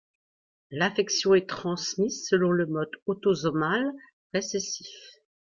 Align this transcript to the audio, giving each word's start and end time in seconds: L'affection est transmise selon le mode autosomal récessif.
L'affection 0.71 1.35
est 1.35 1.47
transmise 1.47 2.25
selon 2.27 2.49
le 2.49 2.65
mode 2.65 2.89
autosomal 3.05 3.87
récessif. 4.33 4.89